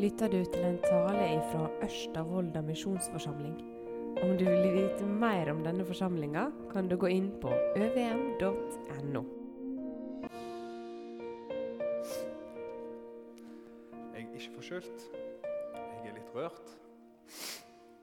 [0.00, 2.22] lytter du til en tale fra Ørsta
[2.64, 3.56] misjonsforsamling.
[4.22, 9.22] Om du vil vite mer om denne forsamlinga, kan du gå inn på øvm.no.
[14.14, 15.04] Jeg er ikke forkjølt.
[15.74, 16.72] Jeg er litt rørt.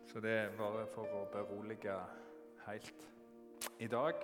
[0.05, 1.95] Så det er bare for å berolige
[2.68, 3.07] helt.
[3.79, 4.21] I dag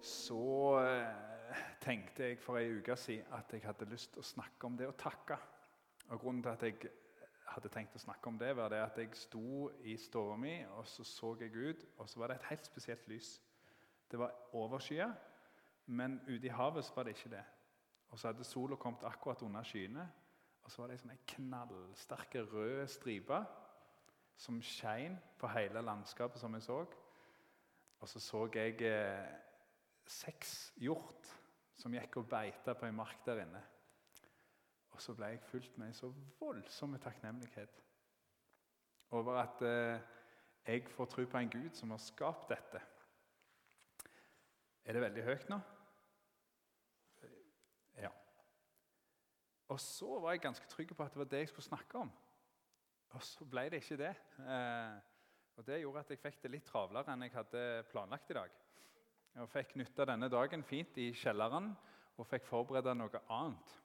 [0.00, 0.40] så
[0.80, 4.80] eh, tenkte jeg for ei uke siden at jeg hadde lyst til å snakke om
[4.80, 5.36] det å takke.
[6.08, 6.90] Og Grunnen til at jeg
[7.50, 10.86] hadde tenkt å snakke om det, var det at jeg sto i stua mi og
[10.86, 13.36] så så jeg ut, og så var det et helt spesielt lys.
[14.10, 15.08] Det var overskya,
[15.86, 17.44] men ute i havet var det ikke det.
[18.10, 20.06] Og så hadde sola kommet akkurat under skyene,
[20.62, 23.38] og så var det ei knallsterk røde stripe
[24.36, 26.80] som skein på hele landskapet som jeg så.
[28.00, 29.28] Og så så jeg eh,
[30.06, 31.30] seks hjort
[31.78, 33.62] som gikk og beita på ei mark der inne.
[34.96, 36.08] Og så ble jeg fulgt med en så
[36.40, 37.82] voldsom takknemlighet
[39.12, 40.00] over at eh,
[40.66, 42.80] jeg får tro på en Gud som har skapt dette.
[44.86, 45.60] Er det veldig høyt nå?
[48.00, 48.10] Ja.
[49.68, 52.10] Og så var jeg ganske trygg på at det var det jeg skulle snakke om.
[53.12, 54.14] Og så ble det ikke det.
[54.40, 54.98] Eh,
[55.56, 58.60] og Det gjorde at jeg fikk det litt travlere enn jeg hadde planlagt i dag.
[59.36, 61.74] Jeg fikk nytta denne dagen fint i kjelleren
[62.16, 63.82] og fikk forberede noe annet.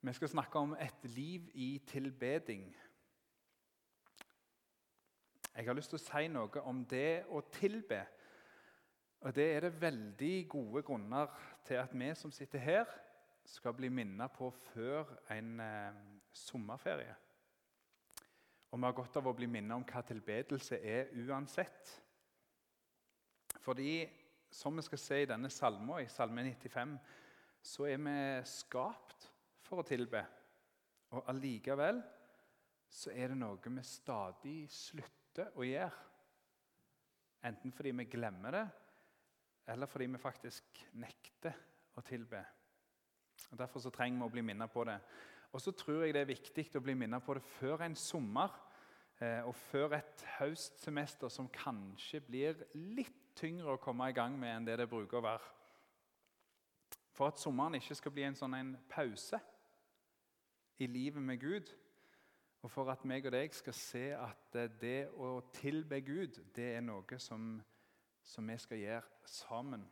[0.00, 2.76] Vi skal snakke om et liv i tilbeding.
[5.56, 8.04] Jeg har lyst til å si noe om det å tilbe.
[9.26, 11.32] Og Det er det veldig gode grunner
[11.66, 12.84] til at vi som sitter her,
[13.44, 15.94] skal bli minnet på før en eh,
[16.32, 17.14] sommerferie.
[18.70, 21.94] Og vi har godt av å bli minnet om hva tilbedelse er uansett.
[23.64, 24.04] Fordi,
[24.50, 26.94] som vi skal se i denne salmen, i Salme 95,
[27.62, 29.30] så er vi skapt
[29.68, 30.22] for å tilbe.
[31.14, 32.00] Og allikevel
[32.88, 36.04] så er det noe vi stadig slutter å gjøre.
[37.48, 38.66] Enten fordi vi glemmer det,
[39.70, 41.54] eller fordi vi faktisk nekter
[41.94, 42.40] å tilbe.
[43.52, 44.96] Og Derfor så trenger vi å bli minnet på det.
[45.52, 48.50] Og så tror jeg det er viktig å bli minnet på det før en sommer
[49.22, 54.56] eh, og før et høstsemester som kanskje blir litt tyngre å komme i gang med
[54.56, 55.54] enn det det bruker å være.
[57.14, 59.40] For at sommeren ikke skal bli en sånn en pause
[60.78, 61.74] i livet med Gud.
[62.62, 66.72] Og for at meg og deg skal se at eh, det å tilbe Gud, det
[66.76, 67.52] er noe som,
[68.26, 69.86] som vi skal gjøre sammen.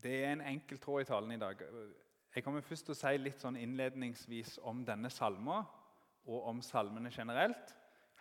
[0.00, 1.60] Det er en enkel tråd i talen i dag.
[2.34, 5.58] Jeg kommer først til å si litt sånn innledningsvis om denne salma
[6.30, 7.74] og om salmene generelt.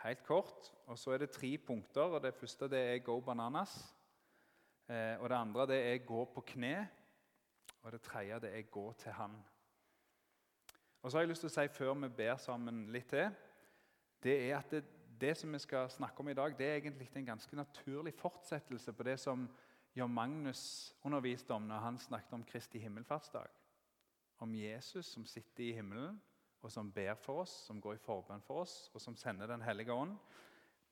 [0.03, 0.71] Helt kort.
[0.87, 2.01] Og Så er det tre punkter.
[2.01, 3.93] og Det første det er 'go bananas'.
[4.89, 6.87] Eh, og Det andre det er 'gå på kne'.
[7.81, 9.43] Og det tredje det er 'gå til Han'.
[11.01, 13.31] Og så har jeg lyst til å si Før vi ber sammen litt til,
[14.23, 14.83] det er at det,
[15.21, 18.93] det som vi skal snakke om i dag, det er egentlig en ganske naturlig fortsettelse
[18.93, 19.49] på det som
[19.95, 23.47] Jan Magnus underviste om når han snakket om Kristi himmelfartsdag.
[24.39, 26.21] Om Jesus som sitter i himmelen,
[26.61, 29.61] og som ber for oss, som går i forbønn for oss, og som sender Den
[29.61, 30.17] hellige ånd.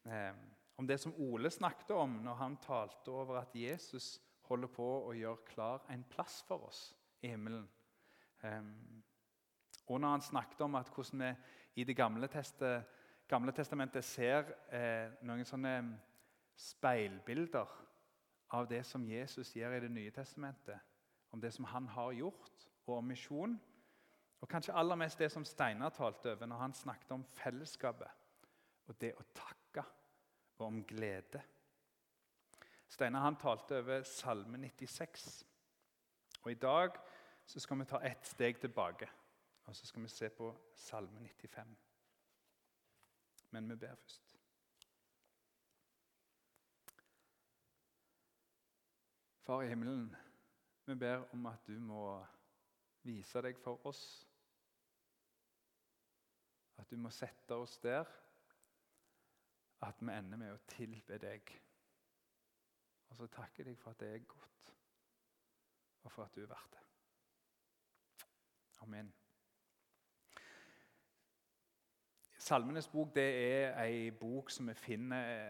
[0.06, 0.34] Eh,
[0.78, 5.14] om det som Ole snakket om når han talte over at Jesus holder på å
[5.16, 6.82] gjøre klar en plass for oss
[7.22, 7.68] i himmelen.
[8.44, 9.04] Um,
[9.88, 11.34] og når han snakket om at hvordan vi
[11.82, 12.84] i Det gamle, testet,
[13.28, 15.74] gamle testamentet ser eh, noen sånne
[16.58, 17.74] speilbilder
[18.58, 20.80] av det som Jesus gjør i Det nye testamentet,
[21.32, 23.60] om det som han har gjort, og om misjon.
[24.42, 28.10] Og kanskje aller mest det som Steinar talte over når han snakket om fellesskapet
[28.88, 29.84] og det å takke,
[30.58, 31.42] og om glede.
[32.88, 35.46] Steinar han talte over Salme 96.
[36.44, 37.00] Og I dag
[37.46, 39.10] så skal vi ta ett steg tilbake,
[39.66, 41.78] og så skal vi se på Salme 95.
[43.52, 44.38] Men vi ber først.
[49.48, 50.16] Far i himmelen,
[50.86, 52.26] vi ber om at du må
[53.04, 54.02] vise deg for oss.
[56.78, 58.04] At du må sette oss der
[59.82, 61.52] at vi ender med å tilbe deg.
[63.10, 64.74] Og så takker jeg deg for at det er godt,
[66.04, 66.84] og for at du er verdt det.
[68.82, 69.14] Amen.
[72.38, 75.50] Salmenes bok det er ei bok som vi finner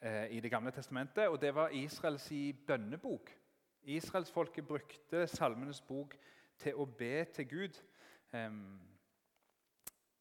[0.00, 1.28] eh, i Det gamle testamentet.
[1.28, 2.32] og Det var Israels
[2.66, 3.30] bønnebok.
[3.82, 6.16] Israelsfolket brukte Salmenes bok
[6.58, 7.80] til å be til Gud.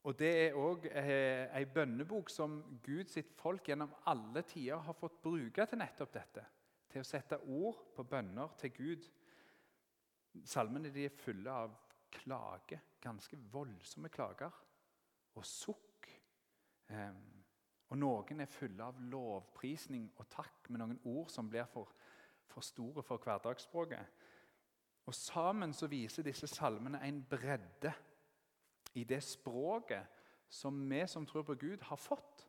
[0.03, 5.21] Og Det er òg eh, ei bønnebok som Guds folk gjennom alle tider har fått
[5.21, 6.45] bruke til nettopp dette
[6.93, 9.07] til å sette ord på bønner til Gud.
[10.45, 11.73] Salmene de er fulle av
[12.13, 14.53] klage, ganske voldsomme klager,
[15.33, 16.09] og sukk.
[17.89, 21.89] Og noen er fulle av lovprisning og takk med noen ord som blir for,
[22.49, 24.21] for store for hverdagsspråket.
[25.05, 27.91] Og Sammen så viser disse salmene en bredde
[28.93, 30.21] i det språket
[30.53, 32.47] som vi som tror på Gud, har fått.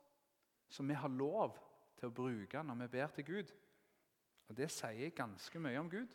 [0.69, 1.57] Som vi har lov
[1.97, 3.53] til å bruke når vi ber til Gud.
[4.49, 6.13] Og Det sier ganske mye om Gud.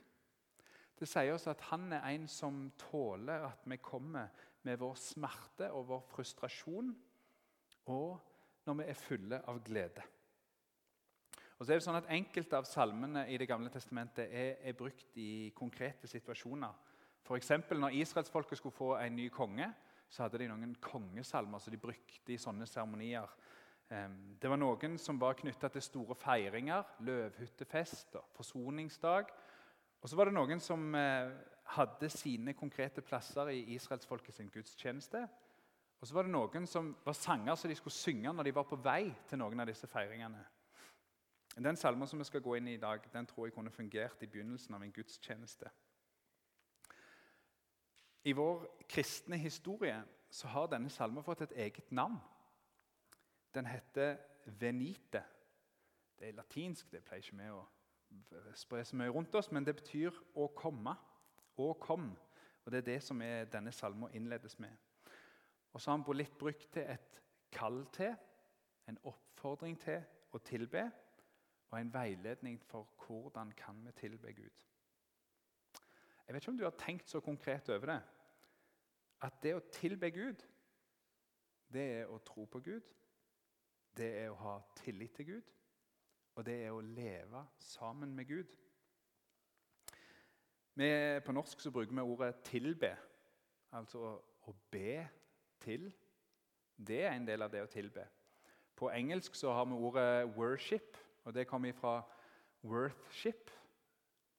[1.01, 4.29] Det sier oss at han er en som tåler at vi kommer
[4.63, 6.91] med vår smerte og vår frustrasjon,
[7.89, 8.19] og
[8.67, 10.05] når vi er fulle av glede.
[11.59, 14.77] Og så er det sånn at Enkelte av salmene i Det gamle testamentet er, er
[14.77, 16.73] brukt i konkrete situasjoner.
[17.25, 17.51] F.eks.
[17.77, 19.69] når israelsfolket skulle få en ny konge,
[20.11, 23.29] så hadde de noen kongesalmer som de brukte i sånne seremonier.
[23.91, 29.33] Det var noen som var knytta til store feiringer, løvhyttefest og forsoningsdag.
[30.01, 31.33] Og så var det noen som eh,
[31.75, 35.25] hadde sine konkrete plasser i israelsfolket sin gudstjeneste.
[36.01, 38.69] Og så var det noen som var sanger som de skulle synge når de var
[38.71, 40.41] på vei til noen av disse feiringene.
[41.59, 44.23] Den salmen som vi skal gå inn i i dag, den tror jeg kunne fungert
[44.23, 45.69] i begynnelsen av en gudstjeneste.
[48.25, 49.99] I vår kristne historie
[50.31, 52.21] så har denne salmen fått et eget navn.
[53.55, 54.17] Den heter
[54.47, 55.23] 'venite'.
[56.19, 57.65] Det er latinsk, det pleier ikke vi å
[58.55, 60.97] spre så mye rundt oss, men det betyr 'å komme'.
[61.59, 62.17] Å kom.
[62.65, 64.77] Og Det er det som er denne salmen innledes med.
[65.73, 68.17] Og så har han litt brukt til et kall til,
[68.89, 70.93] en oppfordring til å tilbe,
[71.71, 74.65] og en veiledning for hvordan kan vi tilbe Gud.
[76.27, 78.03] Jeg vet ikke om du har tenkt så konkret over det.
[79.23, 80.47] At det å tilbe Gud,
[81.73, 82.83] det er å tro på Gud
[83.97, 85.53] det er å ha tillit til Gud,
[86.35, 88.57] og det er å leve sammen med Gud.
[90.75, 90.89] Vi,
[91.27, 92.97] på norsk så bruker vi ordet 'tilbe',
[93.73, 94.13] altså å,
[94.49, 95.09] å be
[95.61, 95.91] til.
[96.77, 98.07] Det er en del av det å tilbe.
[98.77, 102.03] På engelsk så har vi ordet 'worship', og det kommer fra
[102.65, 103.51] 'worthship'.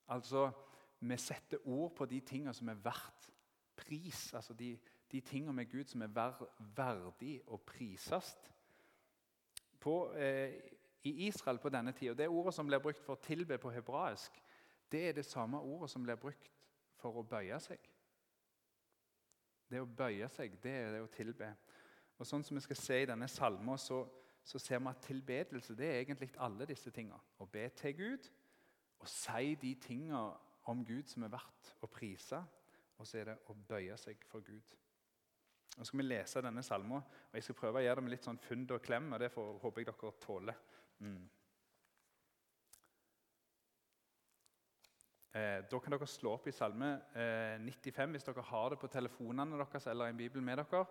[0.07, 0.51] Altså
[0.99, 3.29] vi setter ord på de tingene som er verdt
[3.75, 4.79] pris, altså de,
[5.11, 6.33] de tingene med Gud som er ver,
[6.75, 8.35] verdig å prises
[9.81, 10.53] på, eh,
[11.03, 12.13] i Israel på denne tida.
[12.13, 14.37] Det ordet som blir brukt for å tilbe på hebraisk,
[14.91, 16.51] det er det samme ordet som blir brukt
[17.01, 17.79] for å bøye seg.
[19.71, 21.47] Det å bøye seg, det er det å tilbe.
[22.19, 24.03] Og sånn som vi skal se i denne salmen, så,
[24.43, 27.17] så, ser vi at tilbedelse det er egentlig alle disse tingene.
[27.39, 28.27] Å be til Gud,
[29.01, 30.27] og si de tingene
[30.69, 32.43] om Gud som er verdt å prise.
[32.99, 34.75] Og så er det å bøye seg for Gud.
[35.77, 38.25] Nå skal vi lese denne salmen, og jeg skal prøve å gjøre det med litt
[38.27, 39.13] sånn fund og klem.
[39.13, 40.57] og Det håper jeg dere tåler.
[40.99, 41.21] Mm.
[45.31, 48.89] Eh, da kan dere slå opp i Salme eh, 95 hvis dere har det på
[48.91, 50.83] telefonene deres eller en bibel med dere.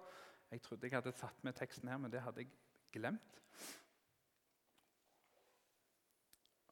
[0.51, 2.51] Jeg trodde jeg hadde tatt med teksten her, men det hadde jeg
[2.95, 3.43] glemt.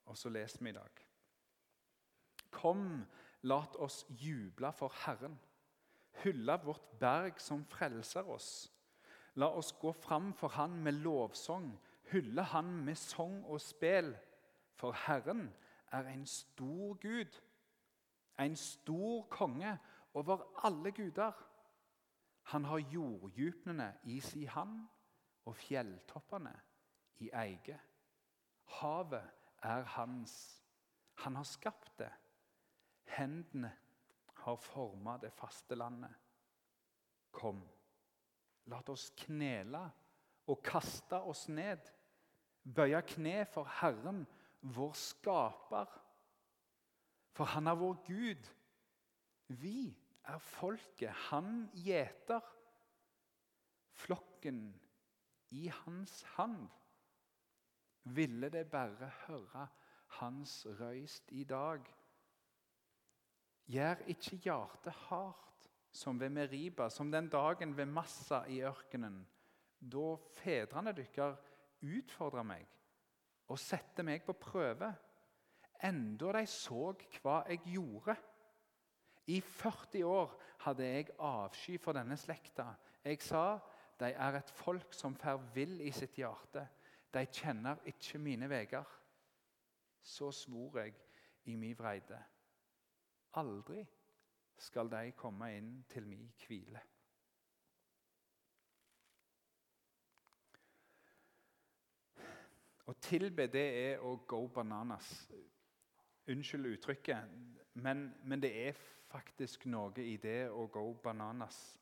[0.09, 1.05] Og så leser vi i dag.
[2.57, 3.05] Kom,
[3.45, 5.37] lat oss juble for Herren
[6.23, 8.73] hylle vårt berg som frelser oss.
[9.35, 11.71] La oss gå fram for Han med lovsang,
[12.11, 14.17] hylle Han med sang og spel.
[14.75, 15.55] For Herren
[15.93, 17.41] er en stor Gud,
[18.39, 19.79] en stor konge
[20.15, 21.33] over alle guder.
[22.43, 24.87] Han har jorddjupene i si hand
[25.45, 26.55] og fjelltoppene
[27.19, 27.81] i eie.
[28.79, 29.31] Havet
[29.63, 30.63] er hans.
[31.15, 32.13] Han har skapt det.
[33.05, 33.73] Hendene
[34.49, 36.13] har forma det faste landet.
[37.35, 37.61] Kom,
[38.73, 39.83] la oss knele
[40.49, 41.81] og kaste oss ned.
[42.65, 44.25] Bøye kne for Herren,
[44.61, 45.93] vår skaper.
[47.37, 48.49] For han er vår Gud.
[49.61, 49.93] Vi
[50.29, 52.43] er folket han gjeter.
[53.99, 54.73] Flokken
[55.55, 56.69] i hans hand.
[58.03, 59.69] Ville det bare høre
[60.21, 61.85] hans røyst i dag.
[63.69, 69.21] Gjør ikke hjertet hardt som ved Meriba, som den dagen ved Massa i ørkenen,
[69.81, 71.39] da fedrene deres
[71.85, 72.67] utfordra meg
[73.49, 74.89] og satte meg på prøve,
[75.85, 78.17] enda de så hva jeg gjorde.
[79.29, 80.35] I 40 år
[80.65, 82.73] hadde jeg avsky for denne slekta.
[83.05, 83.59] Jeg sa
[84.01, 86.65] de er et folk som fer vill i sitt hjerte.
[87.13, 88.85] De kjenner ikke mine veier.
[90.01, 90.95] Så svor jeg
[91.49, 92.21] i min vreide.
[93.37, 93.83] Aldri
[94.59, 96.81] skal de komme inn til min hvile.
[102.89, 105.09] Å tilbe det er å go bananas.
[106.29, 107.35] Unnskyld uttrykket,
[107.79, 108.79] Men, men det er
[109.13, 111.79] faktisk noe i det å go bananas.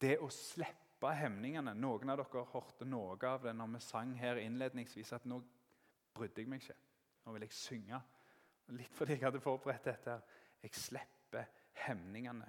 [0.00, 1.74] Det å slippe hemningene.
[1.76, 5.42] Noen av dere hørte noe av det når vi sang her innledningsvis, at nå
[6.16, 6.76] brydde jeg meg ikke.
[7.24, 8.00] Nå vil jeg synge.
[8.80, 10.16] Litt fordi jeg hadde forberedt dette.
[10.62, 11.44] Jeg slipper
[11.86, 12.48] hemningene.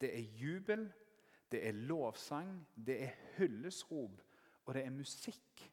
[0.00, 0.86] Det er jubel,
[1.52, 4.22] det er lovsang, det er hyllesrop,
[4.64, 5.72] og det er musikk.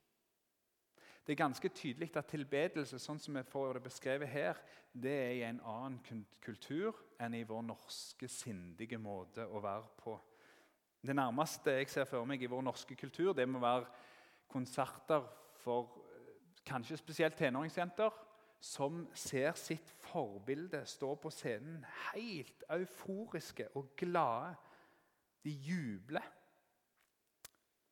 [1.25, 4.59] Det er ganske tydelig at tilbedelse sånn som vi får det beskrevet her,
[4.93, 10.13] det er i en annen kultur enn i vår norske, sindige måte å være på.
[11.05, 13.89] Det nærmeste jeg ser for meg i vår norske kultur, det må være
[14.49, 15.25] konserter
[15.63, 15.97] for
[16.65, 18.13] kanskje spesielt tenåringsjenter
[18.61, 24.55] som ser sitt forbilde står på scenen helt euforiske og glade.
[25.43, 26.23] De jubler.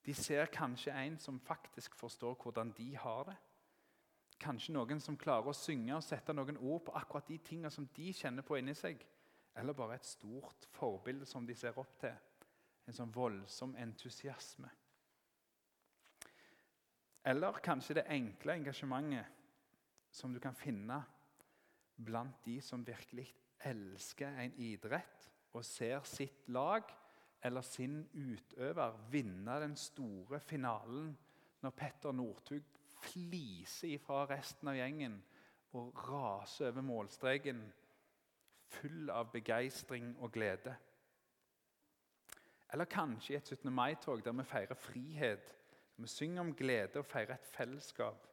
[0.05, 3.35] De ser kanskje en som faktisk forstår hvordan de har det.
[4.39, 7.87] Kanskje noen som klarer å synge og sette noen ord på akkurat de tingene som
[7.95, 9.03] de kjenner på inni seg.
[9.55, 12.15] Eller bare et stort forbilde som de ser opp til.
[12.87, 14.71] En sånn voldsom entusiasme.
[17.23, 19.39] Eller kanskje det enkle engasjementet
[20.11, 21.03] som du kan finne
[21.97, 23.27] blant de som virkelig
[23.63, 26.87] elsker en idrett og ser sitt lag
[27.43, 31.11] eller sin utøver vinne den store finalen
[31.63, 32.63] når Petter Northug
[33.03, 35.19] fliser ifra resten av gjengen
[35.77, 37.61] og raser over målstreken
[38.73, 40.75] full av begeistring og glede.
[42.73, 43.69] Eller kanskje i et 17.
[43.73, 45.51] mai-tog der vi feirer frihet.
[45.97, 48.27] Vi synger om glede og feirer et fellesskap.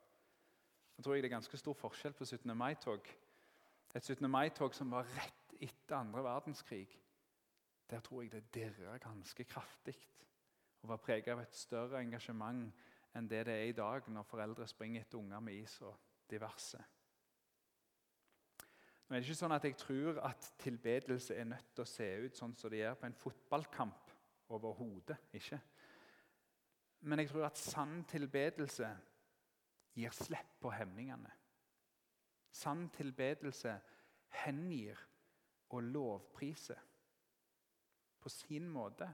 [0.97, 2.57] Jeg tror jeg det er ganske stor forskjell på 17.
[2.57, 3.11] mai-tog.
[3.94, 4.30] Et 17.
[4.30, 6.88] mai-tog som var rett etter andre verdenskrig
[7.90, 9.97] der tror jeg det dirra ganske kraftig
[10.82, 12.70] og var preget av et større engasjement
[13.18, 15.97] enn det det er i dag når foreldre springer etter unger med is og
[16.30, 16.78] diverse.
[19.09, 22.09] Nå er det ikke sånn at Jeg tror at tilbedelse er nødt til å se
[22.25, 24.12] ut sånn som det gjør på en fotballkamp.
[24.50, 25.59] Overhodet ikke.
[27.00, 28.88] Men jeg tror at sann tilbedelse
[29.94, 31.30] gir slipp på hemningene.
[32.52, 33.80] Sann tilbedelse
[34.45, 34.99] hengir
[35.71, 36.78] og lovpriser
[38.21, 39.09] på sin måte.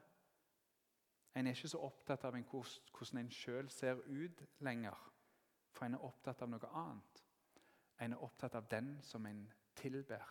[1.34, 4.96] En er ikke så opptatt av en, hvordan en sjøl ser ut lenger,
[5.70, 7.22] for en er opptatt av noe annet.
[8.00, 9.44] En er opptatt av den som en
[9.76, 10.24] tilber.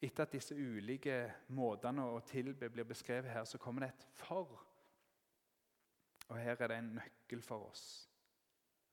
[0.00, 1.16] Etter at disse ulike
[1.56, 4.66] måtene å tilbe blir beskrevet her, så kommer det et 'for'.
[6.28, 8.09] Og Her er det en nøkkel for oss.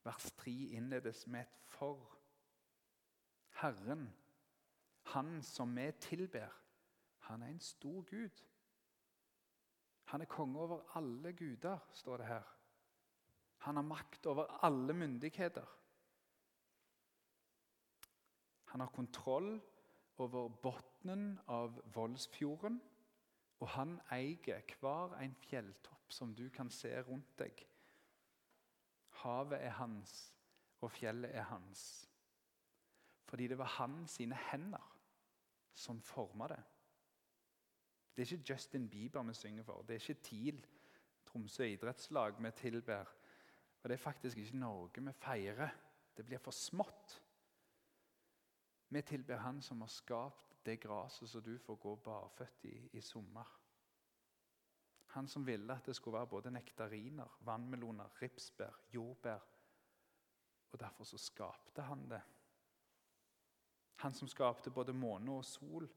[0.08, 2.16] Vers 3 innledes med et 'for'.
[3.50, 4.14] Herren,
[5.02, 6.48] Han som vi tilber,
[7.18, 8.44] han er en stor gud.
[10.04, 12.42] Han er konge over alle guder, står det her.
[13.58, 15.66] Han har makt over alle myndigheter.
[18.64, 19.60] Han har kontroll
[20.16, 22.82] over bunnen av Voldsfjorden,
[23.60, 27.68] og han eier hver en fjelltopp som du kan se rundt deg.
[29.22, 30.14] Havet er hans,
[30.80, 31.82] og fjellet er hans.
[33.28, 34.84] Fordi det var han sine hender
[35.74, 36.60] som forma det.
[38.16, 39.82] Det er ikke Justin Bieber vi synger for.
[39.82, 40.66] Det er ikke TIL,
[41.26, 43.04] Tromsø idrettslag, vi tilber.
[43.82, 45.68] Og det er faktisk ikke Norge vi feirer.
[46.16, 47.22] Det blir for smått.
[48.88, 53.00] Vi tilber Han som har skapt det gresset som du får gå barføtt i i
[53.00, 53.46] sommer.
[55.14, 59.46] Han som ville at det skulle være både nektariner, vannmeloner, ripsbær, jordbær.
[60.72, 62.20] Og derfor så skapte han det.
[64.04, 65.88] Han som skapte både måne og sol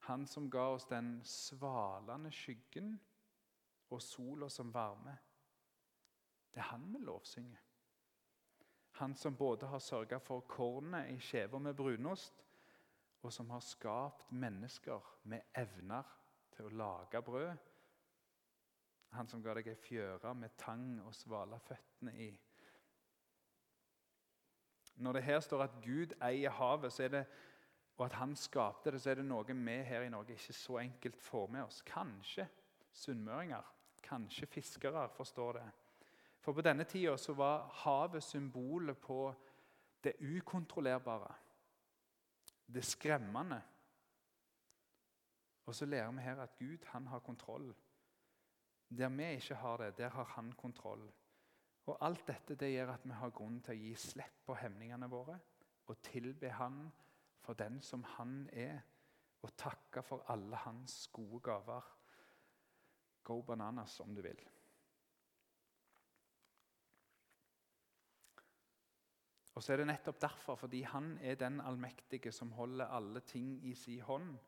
[0.00, 2.94] han som ga oss den svalende skyggen
[3.92, 5.12] og sola som varme.
[6.50, 7.66] Det er han vi lovsynger.
[9.00, 12.42] Han som både har sørga for kornet i skiva med brunost,
[13.22, 16.08] og som har skapt mennesker med evner
[16.56, 17.69] til å lage brød.
[19.20, 22.30] Han som ga deg ei fjøre med tang og svala føttene i.
[25.04, 27.26] Når det her står at Gud eier havet, det
[28.00, 30.78] og at han skapte det, så er det noe vi her i Norge ikke så
[30.80, 31.82] enkelt får med oss.
[31.84, 32.46] Kanskje
[32.96, 33.66] sunnmøringer,
[34.02, 35.66] kanskje fiskere forstår det.
[36.40, 39.34] For på denne tida så var havet symbolet på
[40.00, 41.34] det ukontrollerbare,
[42.72, 43.60] det skremmende.
[45.66, 47.74] Og så lærer vi her at Gud han har kontroll.
[48.98, 51.12] Der vi ikke har det, der har han kontroll.
[51.86, 55.08] Og Alt dette det gjør at vi har grunn til å gi slipp på hemningene
[55.10, 55.38] våre
[55.90, 56.90] og tilbe Han
[57.40, 58.80] for den som han er,
[59.42, 61.86] og takke for alle hans gode gaver.
[63.24, 64.40] Go bananas, om du vil.
[69.54, 73.58] Og så er det nettopp derfor, fordi han er den allmektige som holder alle ting
[73.66, 74.38] i sin hånd,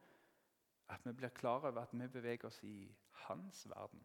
[0.89, 2.95] at vi blir klar over at vi beveger oss i
[3.27, 4.05] hans verden.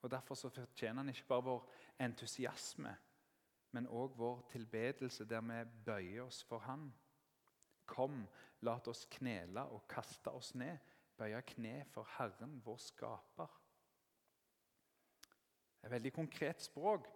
[0.00, 2.96] Og Derfor så fortjener han ikke bare vår entusiasme,
[3.70, 6.88] men òg vår tilbedelse, der vi bøyer oss for Han.
[7.86, 8.26] Kom,
[8.60, 10.78] la oss knele og kaste oss ned,
[11.16, 13.56] bøye kne for Herren, vår skaper.
[15.80, 17.06] Det er veldig konkret språk.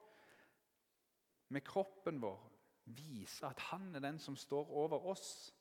[1.48, 2.50] Med kroppen vår
[2.84, 5.54] viser at Han er den som står over oss.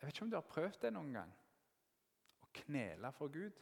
[0.00, 1.30] Jeg vet ikke om du har prøvd det noen gang,
[2.42, 3.60] å knele for Gud.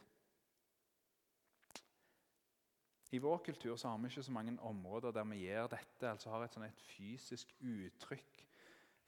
[3.13, 6.31] I vår kultur så har vi ikke så mange områder der vi gjør dette, altså
[6.33, 8.39] har et, sånn et fysisk uttrykk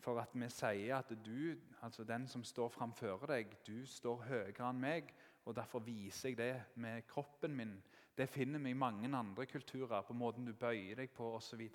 [0.05, 4.67] for at vi sier at du, altså den som står framfor deg, du står høyere
[4.69, 5.09] enn meg,
[5.45, 7.73] og derfor viser jeg det med kroppen min.
[8.17, 11.65] Det finner vi i mange andre kulturer, på måten du bøyer deg på osv.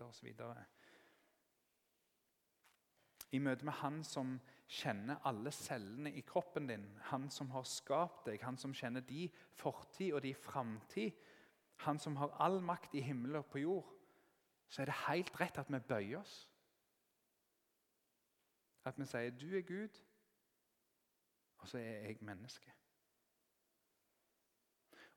[3.30, 4.36] I møte med Han som
[4.70, 9.28] kjenner alle cellene i kroppen din, Han som har skapt deg, Han som kjenner de
[9.58, 11.10] fortid og de framtid,
[11.80, 13.92] han som har all makt i himmelen og på jord,
[14.68, 16.34] så er det helt rett at vi bøyer oss.
[18.84, 20.02] At vi sier 'du er Gud',
[21.58, 22.72] og så er jeg menneske.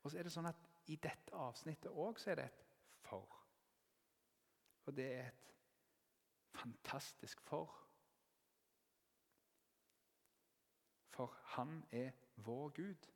[0.04, 2.66] Og så er det sånn at I dette avsnittet òg er det et
[3.02, 3.40] 'for'.
[4.86, 5.54] Og det er et
[6.54, 7.80] fantastisk 'for'.
[11.10, 13.12] For han er vår Gud.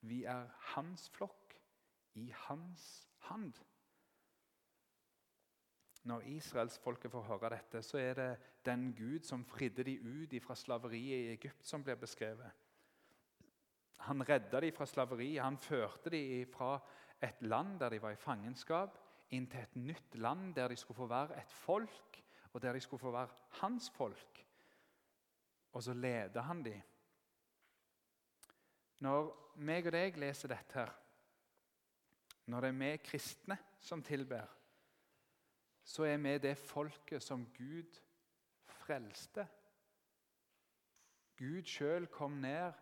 [0.00, 1.45] Vi er hans flokk
[2.16, 3.54] i hans hand.
[6.06, 8.28] Når israelsfolket får høre dette, så er det
[8.66, 12.50] den Gud som fridde de ut fra slaveriet i Egypt, som blir beskrevet.
[14.06, 15.36] Han redda de fra slaveri.
[15.36, 16.76] Han førte de fra
[17.22, 18.98] et land der de var i fangenskap,
[19.34, 22.20] inn til et nytt land der de skulle få være et folk,
[22.52, 24.44] og der de skulle få være hans folk.
[25.72, 26.76] Og så leder han de.
[29.00, 30.92] Når meg og deg leser dette her,
[32.46, 34.46] når det er vi kristne som tilber,
[35.86, 37.98] så er vi det folket som Gud
[38.66, 39.46] frelste.
[41.36, 42.72] Gud sjøl kom ned,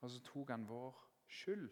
[0.00, 1.70] og så tok han vår skyld,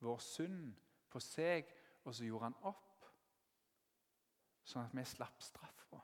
[0.00, 0.74] vår synd,
[1.08, 1.68] på seg,
[2.04, 3.06] og så gjorde han opp.
[4.68, 6.00] Sånn at vi slapp straffa.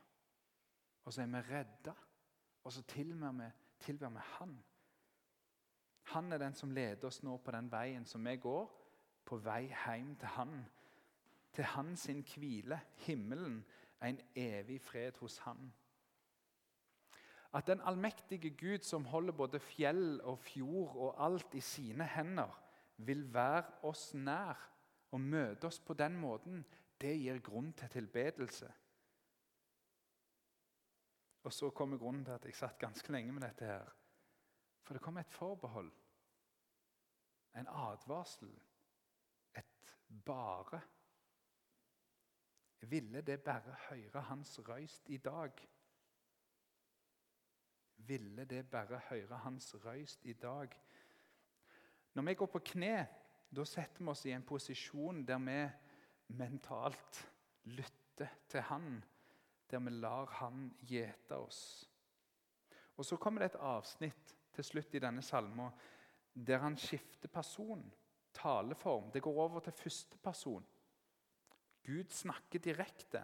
[1.05, 1.93] Og så er vi redda,
[2.65, 3.51] og så tilber vi,
[3.85, 4.55] tilber vi Han.
[6.15, 8.73] Han er den som leder oss nå på den veien som vi går
[9.25, 10.59] på vei hjem til Han.
[11.53, 13.65] Til Han sin hvile, himmelen,
[14.03, 15.73] en evig fred hos Han.
[17.55, 22.61] At den allmektige Gud, som holder både fjell og fjord og alt i sine hender,
[22.97, 24.71] vil være oss nær
[25.11, 26.65] og møte oss på den måten,
[27.01, 28.73] det gir grunn til tilbedelse.
[31.45, 33.65] Og så kommer grunnen til at jeg satt ganske lenge med dette.
[33.65, 33.91] her.
[34.83, 35.93] For det kom et forbehold,
[37.57, 38.51] en advarsel
[40.25, 40.81] bare
[42.85, 45.53] Ville det bare høre hans røyst i dag?
[47.97, 50.69] Ville det bare høre hans røyst i dag?
[52.15, 53.07] Når vi går på kne,
[53.57, 55.57] da setter vi oss i en posisjon der vi
[56.37, 57.23] mentalt
[57.65, 59.05] lytter til Han,
[59.71, 61.91] der vi lar Han gjete oss.
[62.97, 65.73] Og Så kommer det et avsnitt til slutt i denne salmen
[66.35, 67.83] der han skifter person
[68.35, 69.11] taleform.
[69.13, 70.67] Det går over til første person.
[71.85, 73.23] Gud snakker direkte,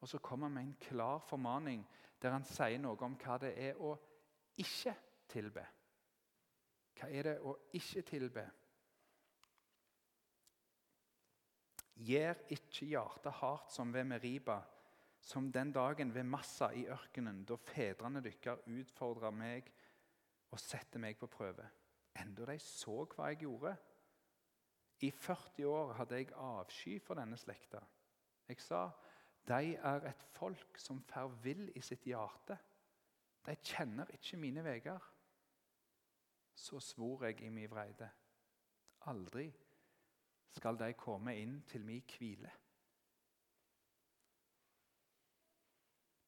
[0.00, 1.84] og så kommer han med en klar formaning
[2.22, 3.96] der han sier noe om hva det er å
[4.62, 4.94] ikke
[5.32, 5.64] tilbe.
[6.98, 8.44] Hva er det å ikke tilbe?
[12.02, 14.60] Gjør ikke hjertet hardt som ved Meriba,
[15.22, 19.70] som den dagen ved Massa i ørkenen, da fedrene deres utfordra meg
[20.50, 21.68] og sette meg på prøve.
[22.18, 23.76] Enda de så hva jeg gjorde.
[25.02, 27.80] I 40 år hadde jeg avsky for denne slekta.
[28.48, 28.84] Jeg sa
[29.48, 32.56] de er et folk som fer vill i sitt hjerte.
[33.42, 35.08] De kjenner ikke mine veier.
[36.54, 38.10] Så svor jeg i min vreide.
[39.10, 39.48] Aldri
[40.52, 42.52] skal de komme inn til min hvile.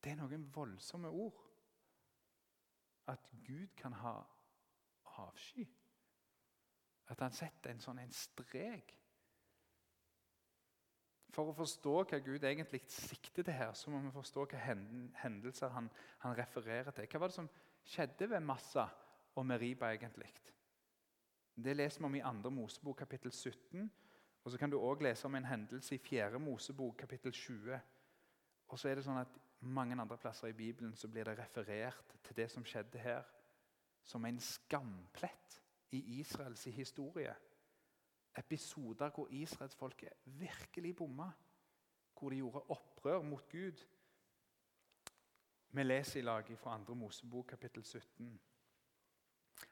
[0.03, 1.39] Det er noen voldsomme ord.
[3.07, 4.19] At Gud kan ha
[5.23, 5.69] avsky.
[7.13, 8.95] At han setter en sånn en strek.
[11.35, 14.61] For å forstå hva Gud egentlig sikter til her, så må vi forstå hva
[15.25, 15.91] hendelser han,
[16.23, 17.09] han, refererer til.
[17.11, 17.51] Hva var det som
[17.85, 18.87] skjedde ved Massa
[19.35, 20.31] og Meriba egentlig?
[21.55, 22.53] Det leser vi om i 2.
[22.55, 23.91] Mosebok kapittel 17.
[24.45, 26.39] Og så kan du òg lese om en hendelse i 4.
[26.43, 27.81] Mosebok kapittel 20.
[28.69, 32.11] Og så er det sånn at Mange andre plasser i Bibelen så blir det referert
[32.27, 33.23] til det som skjedde her,
[34.05, 37.35] som en skamplett i Israels historie.
[38.39, 41.31] Episoder hvor israelsfolket virkelig bomma.
[42.19, 43.87] Hvor de gjorde opprør mot Gud.
[45.71, 46.95] Vi leser i lag fra 2.
[46.95, 48.41] Mosebok kapittel 17.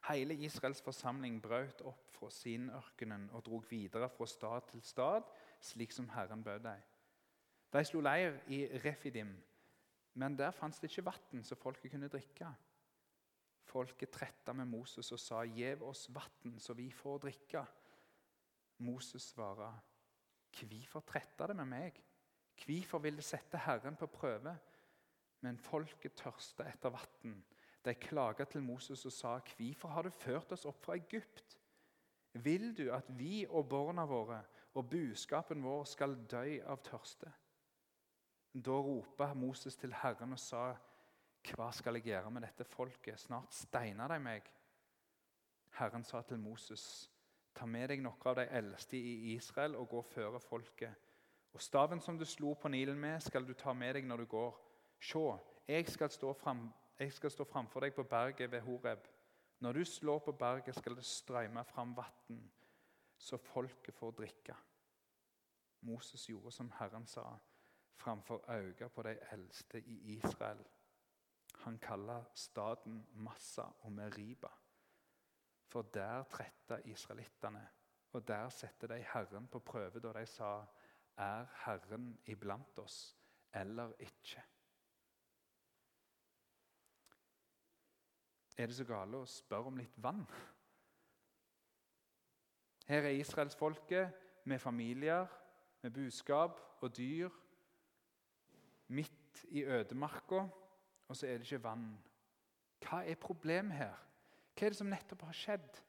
[0.08, 5.22] Hele Israels forsamling brøt opp fra sin ørkenen og drog videre fra stad til stad,
[5.60, 6.82] slik som Herren bød dem.
[7.72, 9.30] De slo leir i Refidim,
[10.14, 12.50] men der fantes det ikke vann så folket kunne drikke.
[13.62, 17.66] Folket tretta med Moses og sa, 'Gjev oss vann, så vi får drikke.'
[18.78, 19.78] Moses svarer,
[20.52, 22.02] 'Hvorfor tretta det med meg?'
[22.56, 24.58] 'Hvorfor vil det sette Herren på prøve?'
[25.40, 27.44] Men folket tørsta etter vann.
[27.84, 31.58] De klaga til Moses og sa, 'Hvorfor har du ført oss opp fra Egypt?'
[32.34, 34.42] 'Vil du at vi og barna våre
[34.74, 37.32] og buskapen vår skal dø av tørste?'
[38.54, 40.76] Da ropa Moses til Herren og sa,
[41.42, 43.20] 'Hva skal jeg gjøre med dette folket?
[43.20, 44.50] Snart steiner de meg.'
[45.78, 47.10] Herren sa til Moses,
[47.54, 50.94] 'Ta med deg noen av de eldste i Israel og gå føre folket.'
[51.52, 54.24] 'Og staven som du slo på Nilen med, skal du ta med deg når du
[54.24, 54.60] går.'
[55.00, 59.08] 'Se, jeg skal stå, fram, jeg skal stå framfor deg på berget ved Horeb.'
[59.60, 62.52] 'Når du slår på berget, skal det strømme fram vann,
[63.18, 64.56] så folket får drikke.'
[65.80, 67.38] Moses gjorde som Herren sa
[67.94, 70.64] framfor øynene på de eldste i Israel.
[71.62, 74.50] Han kaller staden Massa og Meriba.
[75.68, 77.68] For der tretta israelittene,
[78.12, 80.64] og der setter de Herren på prøve da de sa:"
[81.16, 83.16] Er Herren iblant oss
[83.54, 84.42] eller ikke?
[88.56, 90.24] Er det så gale å spørre om litt vann?
[92.88, 94.12] Her er israelsfolket
[94.44, 95.26] med familier,
[95.82, 97.30] med buskap og dyr
[98.92, 100.48] midt i ødemarka,
[101.12, 101.88] og så er det ikke vann.
[102.82, 103.96] Hva er problemet her?
[104.56, 105.80] Hva er det som nettopp har skjedd?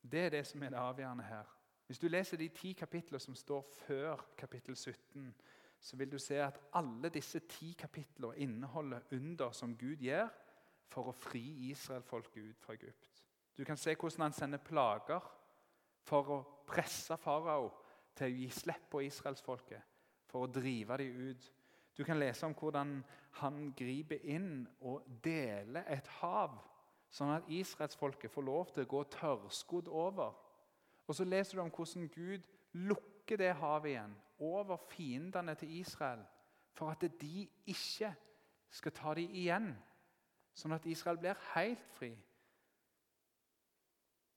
[0.00, 1.48] Det er det som er det avgjørende her.
[1.86, 5.34] Hvis du leser de ti kapitlene som står før kapittel 17,
[5.80, 10.28] så vil du se at alle disse ti kapitlene inneholder under som Gud gjør
[10.86, 13.24] for å fri Israelfolket ut fra Egypt.
[13.58, 15.26] Du kan se hvordan han sender plager
[16.06, 17.72] for å presse farao
[18.14, 19.98] til å gi slipp på israelsfolket
[20.30, 21.50] for å drive dem ut.
[22.00, 22.94] Du kan lese om hvordan
[23.42, 26.54] han griper inn og deler et hav,
[27.12, 30.32] sånn at israelsfolket får lov til å gå tørrskodd over.
[31.04, 32.48] Og så leser du om hvordan Gud
[32.88, 36.24] lukker det havet igjen over fiendene til Israel,
[36.72, 38.14] for at de ikke
[38.72, 39.70] skal ta dem igjen,
[40.56, 42.14] sånn at Israel blir helt fri.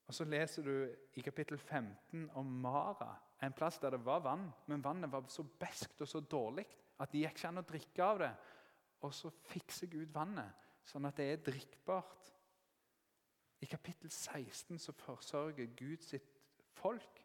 [0.04, 0.76] Og Så leser du
[1.16, 5.48] i kapittel 15 om Mara, en plass der det var vann, men vannet var så
[5.48, 6.68] beskt og så dårlig
[7.04, 8.34] at det gikk ikke an å drikke av det.
[9.04, 12.30] Og så fikser Gud vannet, sånn at det er drikkbart.
[13.64, 16.40] I kapittel 16 så forsørger Gud sitt
[16.76, 17.20] folk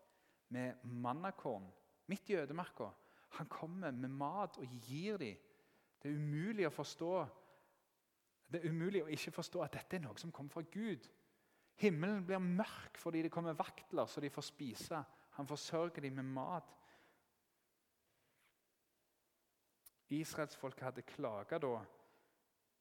[0.55, 1.67] med mannakorn
[2.09, 2.91] midt i ødemarka.
[3.38, 5.37] Han kommer med mat og gir dem.
[5.99, 7.12] Det er umulig å forstå
[8.49, 11.05] Det er umulig å ikke forstå at dette er noe som kommer fra Gud.
[11.77, 15.03] Himmelen blir mørk fordi det kommer vaktler så de får spise.
[15.37, 16.71] Han forsørger dem med mat.
[20.11, 21.75] Israelsfolket hadde klaga da.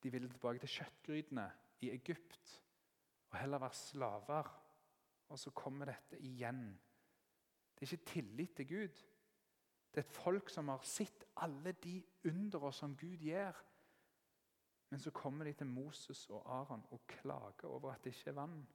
[0.02, 1.44] De ville tilbake til kjøttgrytene
[1.84, 2.54] i Egypt
[3.30, 4.50] og heller være slaver.
[5.28, 6.80] Og så kommer dette igjen.
[7.74, 9.02] Det er ikke tillit til Gud.
[9.94, 13.64] Det er et folk som har sett alle de undere som Gud gjør.
[14.90, 18.40] Men så kommer de til Moses og Aron og klager over at det ikke er
[18.40, 18.68] vann.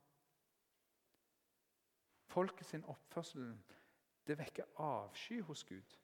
[2.26, 3.58] Folket sin oppførsel
[4.28, 5.98] det vekker avsky hos Gud.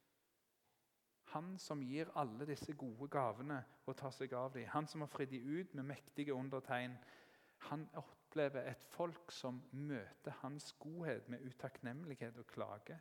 [1.34, 4.66] Han som gir alle disse gode gavene og tar seg av dem.
[4.74, 6.96] Han som har fridd dem ut med mektige undertegn.
[7.70, 12.98] Han opplever et folk som møter hans godhet med utakknemlighet og klage.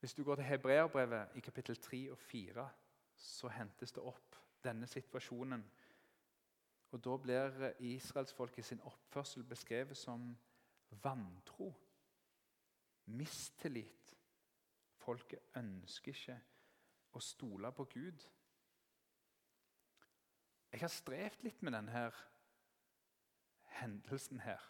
[0.00, 2.68] Hvis du går til Hebreerbrevet i kapittel 3 og 4,
[3.16, 5.64] så hentes det opp denne situasjonen.
[6.90, 10.36] Og Da blir israelsfolket sin oppførsel beskrevet som
[11.02, 11.74] vantro,
[13.06, 14.16] mistillit.
[15.00, 16.36] Folket ønsker ikke
[17.16, 18.26] å stole på Gud.
[20.70, 22.04] Jeg har strevd litt med denne
[23.80, 24.62] hendelsen her,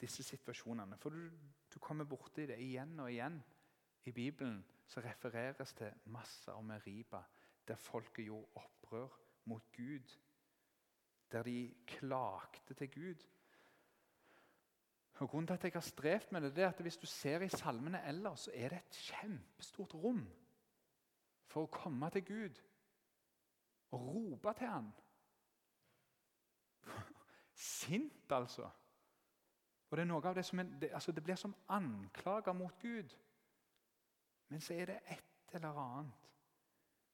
[0.00, 0.98] disse situasjonene.
[1.02, 1.30] For du,
[1.72, 3.40] du kommer borti det igjen og igjen.
[4.06, 7.24] I Bibelen så refereres det masse om Meriba,
[7.66, 9.16] der folket gjorde opprør
[9.50, 10.12] mot Gud.
[11.32, 13.26] Der de klagde til Gud.
[15.16, 17.48] Og Grunnen til at jeg har strevd med det, er at hvis du ser i
[17.48, 20.26] salmene ellers, så er det et kjempestort rom
[21.46, 22.60] for å komme til Gud
[23.96, 24.90] og rope til han.
[27.54, 28.68] Sint, altså.
[29.90, 32.78] Og Det er noe av det som er, det, altså det blir som anklager mot
[32.82, 33.16] Gud.
[34.48, 36.12] Men så er det et eller annet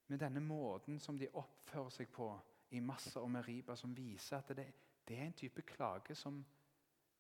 [0.09, 2.33] med denne måten som de oppfører seg på
[2.71, 4.67] i Massa og Meriba, som viser at det,
[5.09, 6.45] det er en type klage som,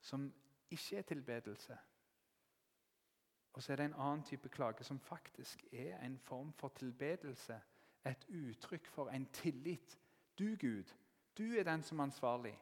[0.00, 0.32] som
[0.72, 1.78] ikke er tilbedelse.
[3.52, 7.60] Og så er det en annen type klage som faktisk er en form for tilbedelse.
[8.06, 9.98] Et uttrykk for en tillit.
[10.38, 10.94] Du, Gud,
[11.38, 12.58] du er den som er ansvarlig.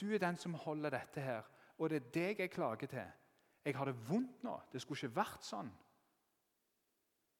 [0.00, 1.42] Du er den som holder dette her.
[1.78, 3.06] Og det er deg jeg klager til.
[3.64, 4.60] Jeg har det vondt nå.
[4.72, 5.70] Det skulle ikke vært sånn.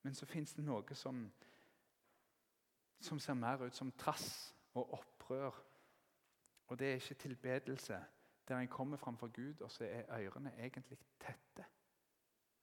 [0.02, 1.24] Men så fins det noe som,
[3.00, 5.56] som ser mer ut som trass og opprør.
[6.68, 7.98] Og det er ikke tilbedelse
[8.50, 11.64] der en kommer framfor Gud, og så er ørene egentlig tette.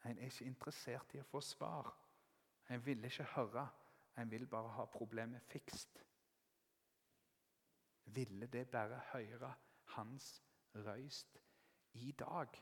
[0.05, 1.93] En er ikke interessert i å få svar.
[2.69, 3.67] En vil ikke høre.
[4.17, 6.03] En vil bare ha problemet fikst.
[8.05, 9.53] Ville det bare høre
[9.95, 10.43] hans
[10.75, 11.37] røyst
[11.93, 12.59] i dag?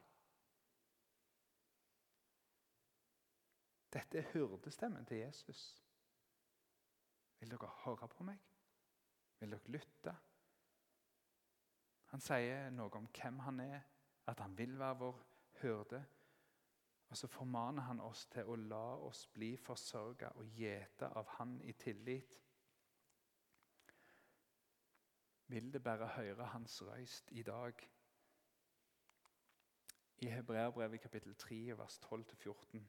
[3.93, 5.83] Dette er hyrdestemmen til Jesus.
[7.39, 8.41] Vil dere høre på meg?
[9.39, 10.15] Vil dere lytte?
[12.15, 13.81] Han sier noe om hvem han er,
[14.31, 15.17] at han vil være vår
[15.59, 15.97] hyrde.
[17.09, 21.57] Og så formaner han oss til å la oss bli forsørga og gjete av han
[21.67, 22.37] i tillit.
[25.51, 27.83] Vil det bare høre hans røyst i dag?
[30.23, 32.85] I Hebreerbrevet kapittel 3, vers 12-14,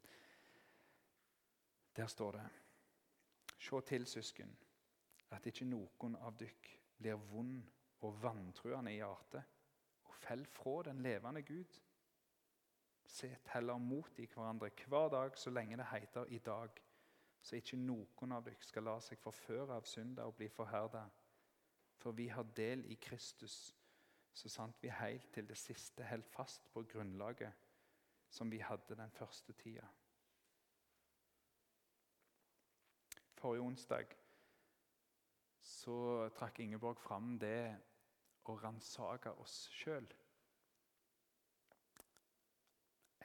[1.96, 2.48] der står det
[3.58, 4.54] Se til, søsken,
[5.34, 7.64] at ikke noen av dykk blir vond
[8.06, 9.44] og vantruende i hjertet,
[10.06, 11.80] og fell fra den levende Gud.
[13.06, 16.70] Set heller mot i hverandre hver dag så lenge det heter i dag,
[17.42, 21.04] så ikke noen av dere skal la seg forføre av synder og bli forherda.
[22.02, 23.74] For vi har del i Kristus,
[24.32, 27.52] så sant vi helt til det siste holdt fast på grunnlaget
[28.28, 29.86] som vi hadde den første tida.
[33.36, 34.16] Forrige onsdag
[35.62, 37.76] så trakk Ingeborg fram det
[38.52, 40.06] å ransake oss sjøl.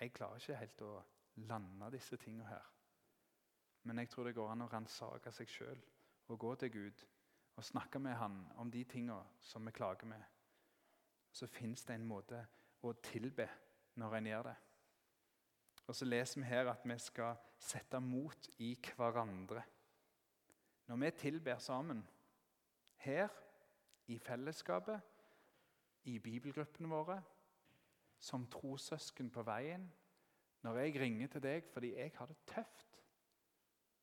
[0.02, 0.94] Jeg klarer ikke helt å
[1.48, 2.70] lande disse tingene her.
[3.84, 5.82] Men jeg tror det går an å ransake seg sjøl
[6.32, 7.04] og gå til Gud
[7.58, 10.22] og snakke med Han om de tingene som vi klager med.
[11.32, 12.40] Så fins det en måte
[12.82, 13.48] å tilbe
[14.02, 14.56] når en gjør det.
[15.88, 19.64] Og Så leser vi her at vi skal sette mot i hverandre.
[20.88, 22.08] Når vi tilber sammen,
[22.96, 23.30] her
[24.08, 25.02] i fellesskapet,
[26.04, 27.24] i bibelgruppene våre,
[28.22, 29.94] som trossøsken på veien,
[30.62, 33.02] når jeg ringer til deg fordi jeg har det tøft,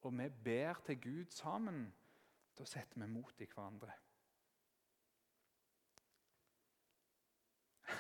[0.00, 1.94] og vi ber til Gud sammen,
[2.58, 3.92] da setter vi mot i hverandre.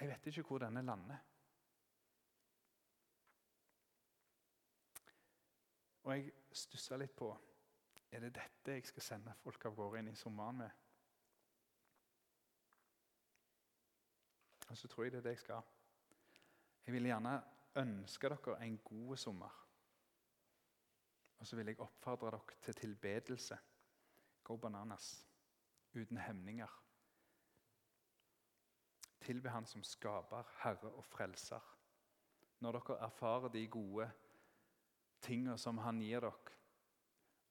[0.00, 1.18] Jeg vet ikke hvor denne lander.
[6.04, 7.30] Og jeg stussa litt på
[8.12, 10.83] er det dette jeg skal sende folk av gårde inn i sommeren med?
[14.66, 15.62] Og så tror jeg det er det jeg skal.
[16.86, 17.34] Jeg vil gjerne
[17.76, 19.60] ønske dere en god sommer.
[21.38, 23.58] Og så vil jeg oppfordre dere til tilbedelse.
[24.44, 25.26] Go bananas.
[25.94, 26.80] Uten hemninger.
[29.20, 31.60] Tilbe Han som skaper, Herre og Frelser.
[32.60, 34.10] Når dere erfarer de gode
[35.20, 36.52] tingene som Han gir dere,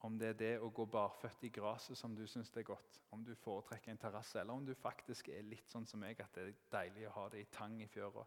[0.03, 3.21] om det er det å gå barføtt i gresset som du syns er godt, om
[3.23, 6.43] du foretrekker en terrasse, eller om du faktisk er litt sånn som meg, at det
[6.43, 8.25] er deilig å ha det i tang i fjøra.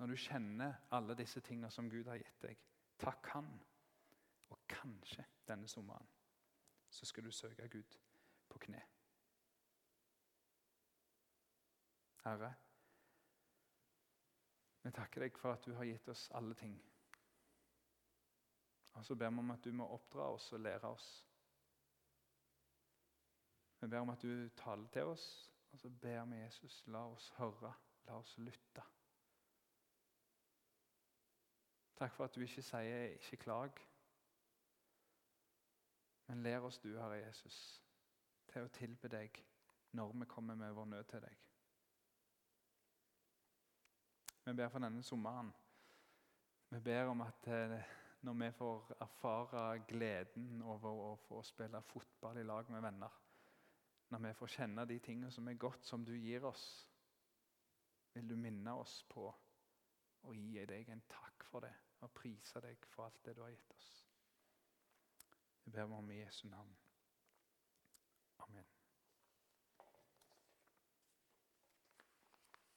[0.00, 2.62] Når du kjenner alle disse tingene som Gud har gitt deg,
[3.00, 3.50] takk Han.
[4.50, 6.08] Og kanskje denne sommeren
[6.90, 7.98] så skal du søke Gud
[8.48, 8.80] på kne.
[12.24, 12.50] Herre,
[14.82, 16.74] vi takker deg for at du har gitt oss alle ting.
[18.92, 21.26] Og så ber vi om at du må oppdra oss og lære oss.
[23.80, 27.30] Vi ber om at du taler til oss, og så ber vi Jesus, la oss
[27.38, 27.72] høre,
[28.06, 28.82] la oss lytte.
[31.96, 33.86] Takk for at du ikke sier 'ikke klag',
[36.26, 37.82] men lær oss du, Herre Jesus,
[38.48, 39.44] til å tilbe deg
[39.92, 41.36] når vi kommer med vår nød til deg.
[44.44, 45.52] Vi ber for denne sommeren.
[46.70, 52.40] Vi ber om at eh, når vi får erfare gleden over å få spille fotball
[52.40, 53.14] i lag med venner.
[54.10, 56.66] Når vi får kjenne de tingene som er godt, som du gir oss,
[58.14, 59.28] vil du minne oss på
[60.26, 61.76] å gi deg en takk for det.
[62.00, 63.88] og prise deg for alt det du har gitt oss.
[65.64, 66.76] Det ber vi om i Jesu navn.